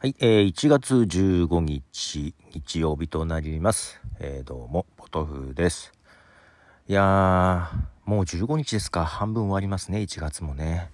[0.00, 4.00] はい、えー、1月15日、日曜日となります。
[4.20, 5.92] えー、どうも、ポトフです。
[6.86, 9.04] いやー、もう15日ですか。
[9.04, 10.92] 半分終わりますね、1月もね。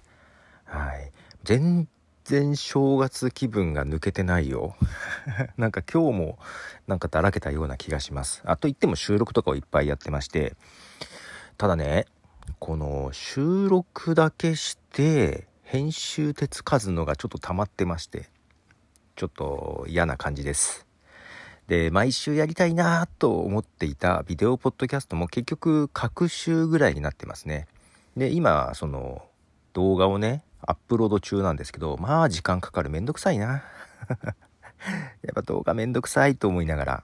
[0.63, 1.11] はい。
[1.43, 1.87] 全
[2.23, 4.75] 然正月気分が抜けてないよ。
[5.55, 6.39] なんか今日も、
[6.87, 8.41] なんかだらけたような気がします。
[8.43, 10.55] あと言っても収録とかをいっぱいやってまして、
[11.59, 12.07] ただね、
[12.57, 18.33] この収録だけして、編集手つかずのがちょっと溜まってまして、
[19.15, 20.85] ちょっと嫌な感じです。
[21.67, 27.67] で、毎週やりたいなと思っていたビデオポッドキャストも結局、各週ぐらいになってますね。
[28.17, 29.25] で、今、その、
[29.73, 32.89] 動画をね、アップロード中なんですけど、まあ、時間かかる。
[32.89, 33.63] めんどくさいな。
[35.23, 37.03] やっぱ動画めんどくさいと思いながら。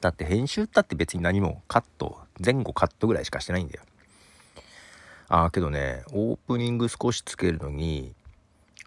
[0.00, 3.82] だって編集ったって別に何もカット、前後カットぐらいしかしてないんだよ。
[5.28, 8.14] ああ、けどね、オープニング少しつけるのに、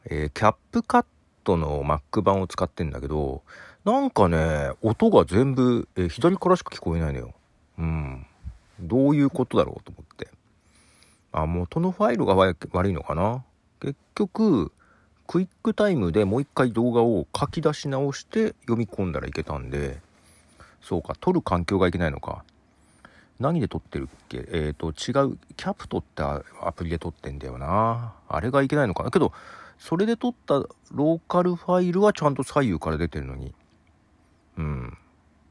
[0.06, 1.06] えーキャップカッ
[1.48, 3.42] トの Mac 版を使ってんだけど、
[3.86, 7.34] なんかね、音が全部、え左からしか聞こえないのよ。
[7.80, 8.26] うん。
[8.82, 10.28] どういうことだろうと思って。
[11.32, 13.44] あ、元のファイルが悪いのかな？
[13.80, 14.74] 結局、
[15.26, 20.00] クイックタイムでもう一回動画を書き出し直して読み込んだらいけたんで、
[20.82, 22.44] そうか、撮る環境がいけないのか。
[23.40, 24.48] 何で撮ってるっけ？
[24.52, 28.14] えっ、と、違う、キャプトってアプリで撮ってんだよな。
[28.28, 29.12] あれがいけないのかな？
[29.12, 29.32] けど、
[29.80, 30.56] それで撮った
[30.92, 33.54] ローカルファイルはちゃんと左右から出てるのに。
[34.58, 34.98] うん。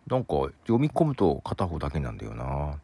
[0.08, 2.78] なんか、読み込むと片方だけなんだよな。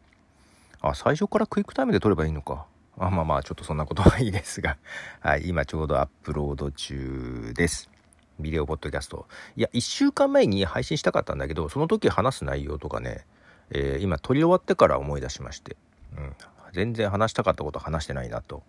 [0.80, 2.66] あ、最初からクイックタイムで撮ればいいのか。
[2.98, 4.76] あまあまあ、ちょっとそんなことはいいですが。
[5.20, 7.90] はい、今ちょうどアップロード中です。
[8.38, 9.26] ビデオポッドキャスト。
[9.56, 13.24] いや、1週間前に配信したかったんだけど、その時話す内容とかね、
[13.70, 15.76] えー今撮り終わってから思い出しまして、
[16.16, 16.36] うん、
[16.72, 18.62] 全然話したかったこと話してないなと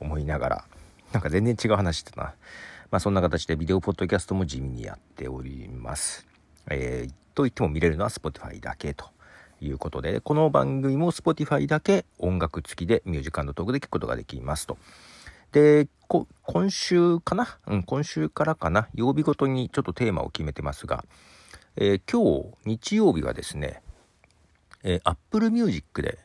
[0.00, 0.64] 思いながら、
[1.12, 2.34] なんか全然違う話してな。
[2.90, 6.26] まあそんな形でビデオポッドキャストも地味にやっております。
[6.68, 9.06] えーと言っても見れるのは Spotify だけと
[9.60, 14.76] いうことで、この番組も Spotify だけ音楽付きでミュージックトークで聞くことができますと。
[15.52, 17.58] で、今週かな？
[17.66, 18.88] うん、今週からかな？
[18.94, 21.06] 曜日ごとにちょっとテーマを決めてますが、
[21.76, 23.80] えー今日日曜日はですね、
[24.82, 26.18] えー、Apple Music で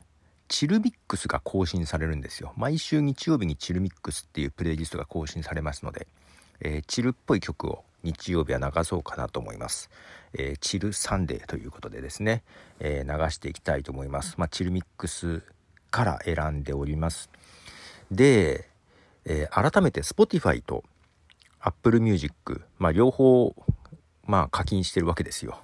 [0.48, 2.54] チルミックスが更新されるんですよ。
[2.56, 6.08] 毎週日曜日にチルミックスっていうプレイリストが更新されますので、
[6.62, 9.90] えーチルっぽい曲を日曜日は流そうかなと思います。
[10.34, 12.44] えーチルサンデーということでですね、
[12.80, 14.36] えー流していきたいと思います。
[14.38, 15.44] まあ、チルミックス
[15.92, 17.30] から選んでおります。
[18.12, 18.70] で、
[19.26, 20.84] えー改めて Spotify と
[21.60, 23.54] Apple Music、まあ、両方、
[24.26, 25.60] まあ、課金してるわけですよ。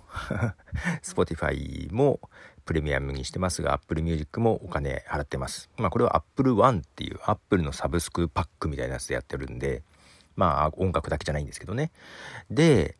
[1.04, 2.20] Spotify も
[2.66, 5.70] プレミアムにしてますが、Apple Music もお金払ってます。
[5.78, 9.84] まあ、これは Apple One っていう Apple のサブスクパックみたいなやつでやってるんで、
[10.36, 11.92] まあ、音楽だけじゃないんですけどね。
[12.50, 12.98] で、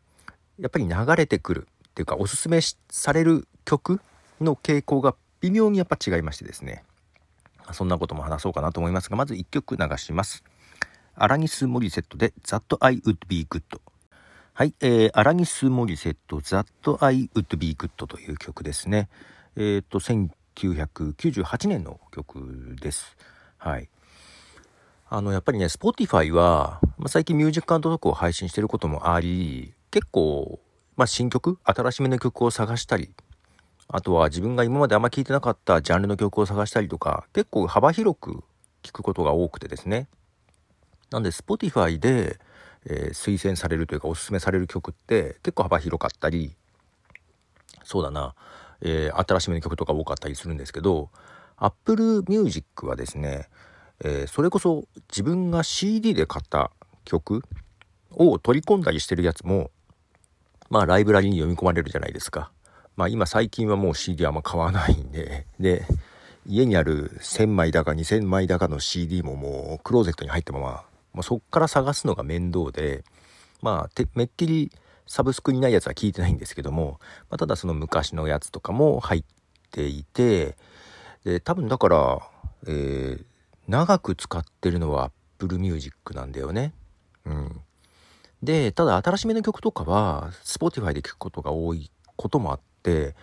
[0.58, 2.60] やっぱり流れてくるっていうか、おすすめ
[2.90, 4.00] される曲
[4.40, 6.84] の傾向が微妙にやっぱ違いましてですね。
[7.72, 10.44] そんなことも話そうかなと思いますが、まず1曲流します。
[11.16, 13.62] アラニス・モリセットで That I Would Be Good。
[14.52, 16.66] はい、えー、アラニス・モリセット That
[17.04, 19.08] I Would Be Good という曲ですね。
[19.56, 23.16] えっ、と、1998年の曲です。
[23.56, 23.88] はい。
[25.08, 30.58] あの、やっぱりね、Spotify は、まあ、最近ミュージックトークを配信してることもあり、結構、
[30.96, 33.12] まあ、新曲、新しめの曲を探したり、
[33.88, 38.42] あとは自分が今まであんま聴いてなかったジャンルの曲を探したりとか、結構幅広く
[38.82, 40.08] 聴くことが多くてですね。
[41.10, 42.38] なんで Spotify で、
[42.86, 46.54] えー推薦されるというかおすすめされる曲って結構幅広かったり、
[47.82, 48.34] そうだな、
[48.84, 51.10] えー新しめの曲とか多かったりするんですけど、
[51.56, 53.48] Apple Music はですね、
[54.04, 56.70] えーそれこそ自分が CD で買った
[57.04, 57.42] 曲
[58.10, 59.70] を取り込んだりしてるやつも、
[60.70, 62.50] まあライブラリに読み込まれるじゃないですか。
[62.96, 65.84] まあ今最近はもう CD あんま買わないんで、で、
[66.46, 70.66] 家にある1000枚だか2000枚だかの CD ももうクローゼットに入ったまま、
[71.14, 73.04] まあ、そっから探すのが面倒で、
[73.62, 74.70] まあてめっきり
[75.06, 76.98] サブスクにないやつは聞いてないんですけども、
[77.30, 79.24] まあ、ただその昔のやつとかも入っ
[79.70, 80.56] ていて、
[81.24, 82.28] で、多分だから、
[82.66, 83.24] えー
[83.68, 86.72] 長く使ってるのは Apple Music なんだよね。
[87.24, 87.60] うん。
[88.42, 93.14] で、ただ新しめの曲とかは Spotify で聴くことが多いこともあって、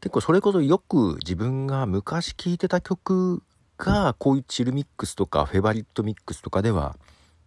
[0.00, 3.42] 結構それこそよく自分が昔聴いてた曲
[3.78, 6.96] がこういうチルミックスとかフェバリットミックスとかでは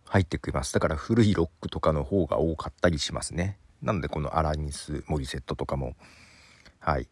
[0.06, 0.74] 入ってきます。
[0.74, 3.58] だから古いロックとかの方が多かったりしますね。
[3.82, 5.96] なのでこのアラニス・モリセットとかも、
[6.80, 7.08] はい、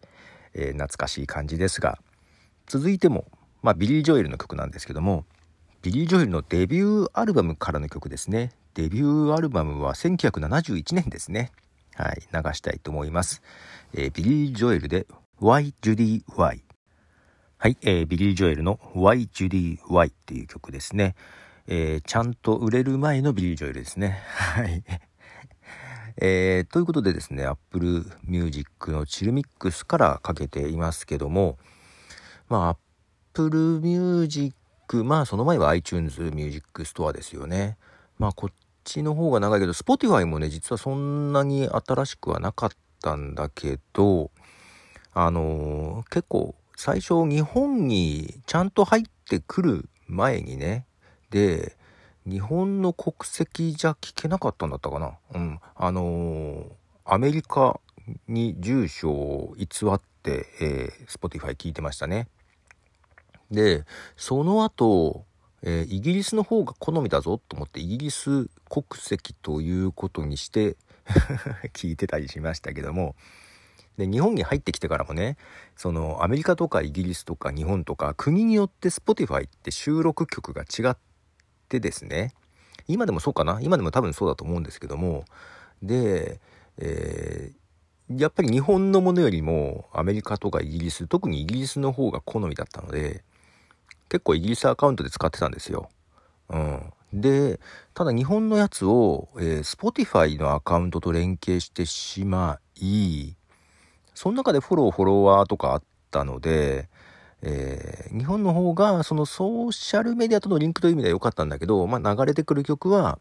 [0.54, 2.00] えー懐かしい感じですが、
[2.68, 3.26] 続いても、
[3.62, 5.26] まあビリー・ジョエルの曲なんですけども、
[5.82, 8.52] ビリー・ジョエルのデビューアルバムからの曲ですね。
[8.74, 11.52] デビューアルバムは1971年ですね。
[11.96, 13.42] はい、流したいと思います。
[13.94, 15.08] えー、ビリー・ジョエルで
[15.40, 16.62] Why Judy Why。
[17.58, 21.16] はい、えー、ビリー・ジョエルの Why Judy Why っていう曲ですね。
[21.68, 24.22] えー、ちゃんと売れる前のビリー・ジョエルですね。
[24.28, 24.84] はい。
[26.18, 31.58] えー、ということでですね、Apple Music のチルミックスからかけていますけども、
[32.48, 32.78] まあ、
[33.34, 34.56] Apple Music、
[35.04, 37.78] まあその前は iTunes Music Store ですよね。
[38.18, 38.54] まあこっ
[38.86, 42.70] ちの方が長いけど、Spotify もね、実はそんなに新しくはなかっ
[43.02, 44.32] たんだけど、
[45.14, 50.86] あのー、結構最初日本にちゃんと入ってくる前にね、
[51.30, 51.76] で、
[52.26, 55.14] 日本の国籍じゃ聞けなかったんだったかな？
[55.34, 55.60] うん。
[55.76, 56.66] あのー、
[57.06, 57.80] アメリカ
[58.28, 62.28] に住所を偽って、えー、Spotify 聞いてましたね。
[63.52, 63.86] で、
[64.18, 65.26] その後、
[65.62, 70.78] えー、イギリスの方が好みだぞと思ってイギリス国籍ということにして
[71.74, 73.16] 聞いてたりしましたけども、
[73.98, 75.38] で、日本に入ってきてからもね、
[75.76, 80.98] そのアメリカとかイギリスとか日本とか国によって Spotify って収録曲が違っ
[81.68, 82.34] てですね、
[82.88, 83.60] 今でもそうかな？
[83.62, 85.26] 今でも多分そうだと思うんですけども、
[85.82, 86.40] で、
[86.78, 87.56] えー
[88.08, 93.24] やっぱり日本のものよりもアメリカとかイギリス、特にイギリスの方が好みだったので、
[94.10, 95.90] 結構イギリスアカウントで使ってたんですよ。
[96.50, 96.94] うん。
[97.12, 97.60] で、
[97.96, 103.34] ただ日本のやつを、えー、Spotify のアカウントと連携してしまい、
[104.14, 106.90] その中でフォロー、フォロワーとかあったので、
[107.42, 113.20] えー、日本の方がそのソーシャルメディアとのリンクという意味では良かったんだけど、まあ、流れてくる曲は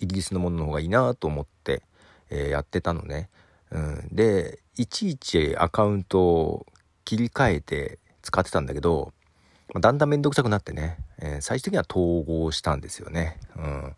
[0.00, 1.82] イギリスのものの方がいいなと思って、
[2.30, 3.28] えー、やってたのね。
[3.70, 6.66] うん、で、いちいちアカウントを
[7.04, 9.12] 切り替えて使ってたんだけど、
[9.74, 13.40] まあだんだんめんどくさくなってね、えー、最終的には統合したんですよね。
[13.56, 13.94] うん。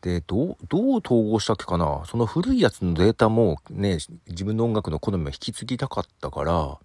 [0.00, 2.02] で、どう、どう統合したっけかな？
[2.06, 3.98] その古いやつのデータもね、
[4.28, 6.78] 自分の音楽の好みを引き継ぎたかったから、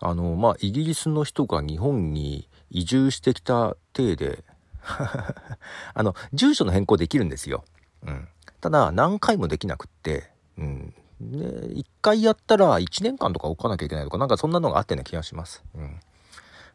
[0.00, 4.44] あの、まあ、イギリスの人が日本に移住してきた体で
[5.94, 7.64] あの、住所の変更できるんですよ。
[8.06, 8.28] うん。
[8.60, 10.94] ただ、何回もできなくって、うん。
[11.20, 15.64] で、一回やったら1年間とか置かなきゃいけないとか、なんかそんなのがあってな気がします。
[15.74, 16.00] うん。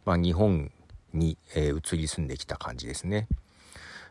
[0.05, 0.71] まあ、日本
[1.13, 3.27] に、えー、移り住んできた感じですね。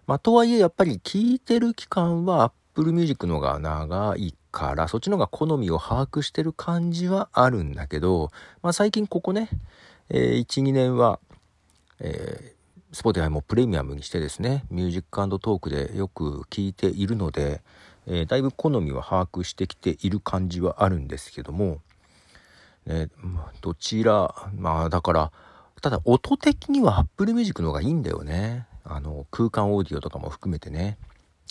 [0.06, 8.30] まあ、とはいえやっぱり聴いてる期間は Apple Music のが長いから、そっちのが好みを把握してる感じはあるんだけど、
[8.62, 9.50] まあ、最近ここね、
[10.08, 11.20] えー、1、2年は、
[12.00, 17.60] えー、Spotify もプレミアムにしてですね、ミュージックトークでよく聴いているので、
[18.06, 21.80] えー、だいぶ好みは把握してきている感じはあるんですけども、
[22.86, 23.08] ね、
[23.60, 25.32] どちら、まあだから、
[25.82, 28.66] ただ音的には Apple Music の方がいいんだよね。
[28.84, 30.96] あの、空間オーディオとかも含めてね。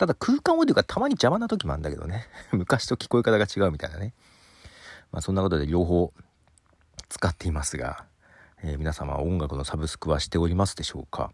[0.01, 2.25] ただ空間オーディオがたまに邪魔な時もあるんだけどね。
[2.53, 4.15] 昔と聞こえ方が違うみたいなね。
[5.11, 6.11] まあそんなことで両方
[7.07, 8.05] 使っていますが、
[8.63, 11.31] えー、皆様音楽のサブスクはしておりますでしょうか？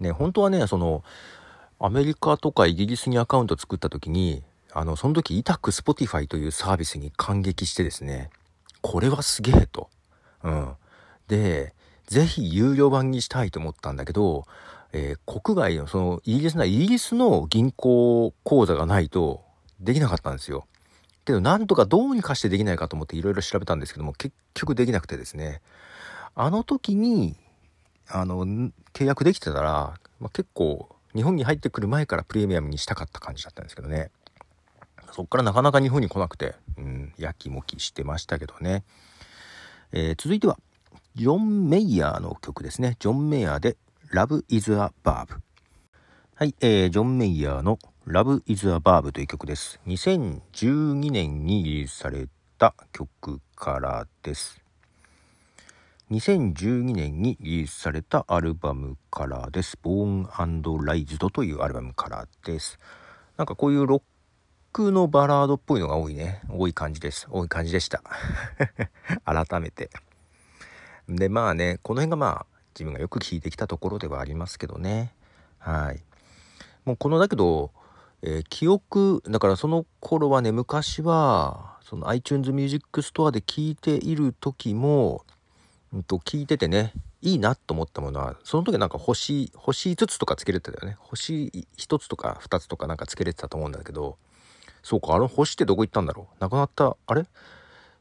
[0.00, 1.02] ね、本当はね、その、
[1.80, 8.28] アメリカとかイギリスにアカウント作った時に、あの、その時、いたく Spotify というサービスに感激してですね、
[8.82, 9.88] これはすげえと。
[10.42, 10.76] うん。
[11.26, 11.74] で、
[12.06, 14.44] ぜひ有料版にしたいと思ったんだけど、
[14.92, 19.42] えー、国外の、その、イギリスな、イギリスの銀行口座がないと
[19.80, 20.66] できなかったんですよ。
[21.24, 25.62] けど、なんとかどうにかしてできないかと思っていろいろ調べたんですけども、結局できなくてですね、
[26.34, 27.36] あの時に、
[28.08, 28.44] あの、
[28.92, 34.10] 契約できてたら、まあ、結構、日本に入ってくる前からプレミアムにしたかった感じだったんですけどね。
[35.12, 38.82] そっからなかなか日本に来なくて、うん、やきもきしてましたけどね。
[39.92, 40.58] えー、続いては、
[41.14, 42.96] ジョン・メイヤーの曲ですね。
[42.98, 43.76] ジョン・メイヤーで
[44.14, 45.40] Love is a Verb。
[46.34, 49.80] はい、えー、ジョン・メイヤーの Love is a Verb という曲です。
[49.86, 52.28] 2012年にリリースされ
[52.58, 54.60] た曲からです。
[56.10, 59.78] 2012年にリリースされたアルバムからです。
[59.82, 62.78] Born and Raised というアルバムからです。
[63.38, 64.02] なんかこういうロッ
[64.74, 66.42] クのバラードっぽいのが多いね。
[66.50, 67.26] 多い感じです。
[67.30, 68.02] 多い感じでした。
[69.24, 69.88] 改めて。
[71.08, 75.12] でまあねこの辺がまあ自分がよく聞いてきたところではありますけどね。
[75.58, 76.02] はい。
[76.84, 77.70] もうこのだけど、
[78.22, 85.24] えー、記憶だからその頃はね昔はその iTunes Music Store で聞いている時も、
[85.92, 90.96] うんと、聞いててねいいなと思ったものはその時なんか星星5つとかつけれてたよね。
[90.98, 94.16] 星1つとか2つとかなんかつけれてたと思うんだけど
[94.82, 96.40] そうかあの星ってどこ行ったんだろう？
[96.40, 96.96] なくなった？
[97.06, 97.24] あれ？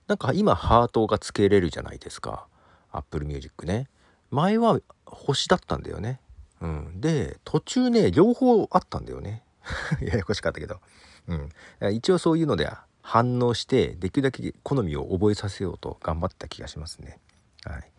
[0.07, 2.47] なんか今ハートがつけれるじゃないですか。
[2.91, 3.87] Apple Music ね。
[4.31, 6.19] 前は星だったんだよね。
[6.61, 7.01] うん。
[7.01, 9.43] で、途中ね、両方あったんだよね。
[10.01, 10.79] ややこしかったけど。
[11.27, 11.93] うん。
[11.93, 12.71] 一応そういうので
[13.01, 17.19] 反応して、できるだけ好みを覚えさせようと頑張った気がしますね。
[17.65, 17.91] はい。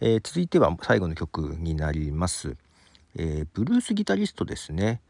[0.00, 2.56] えー、続いては最後の曲になります。
[3.16, 5.00] えー、ブルースギタリストですね。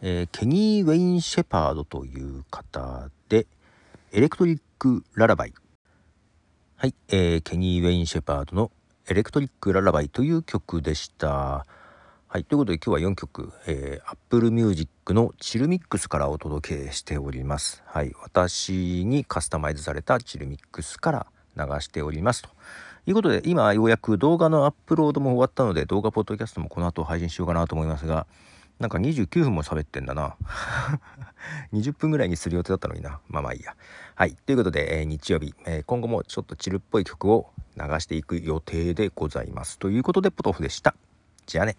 [0.00, 3.46] えー、ケニー・ウェイン・シェパードという方で、
[4.12, 5.54] エレクトリック・ララバイ。
[6.76, 8.70] はい、えー、ケニー・ウェイン・シェパードの
[9.08, 11.66] エレクトリック・ララバイという曲でした。
[12.28, 17.82] はい、ということで今日は4曲、えー、Apple Music のチルミックスからお届けしております。
[17.84, 22.50] はい、私にカスタマイズされたチルミックスから流しておりますと。
[23.08, 28.28] いうことで、今ようやく動画のアップロードも終わったので、動画ポッドキャストもこの後配信しようかなと思いますが、
[28.82, 30.34] なんか29分も喋ってんだな。
[31.72, 33.20] 20分ぐらいにする予定だったのにな。
[33.28, 33.76] まあまあいいや。
[34.16, 34.34] はい。
[34.34, 39.78] ということで、えー、日曜日、えー、今後もちょっとチルっぽい曲を流していく予定でございます。
[39.78, 40.96] ということで、ポトフでした。
[41.46, 41.76] じゃあね。